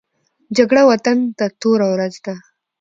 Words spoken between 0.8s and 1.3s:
وطن